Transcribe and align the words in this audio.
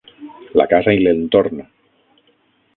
La 0.61 0.65
casa 0.71 0.95
i 0.99 1.03
l'entorn 1.05 1.63